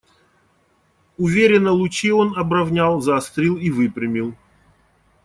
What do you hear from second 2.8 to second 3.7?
заострил и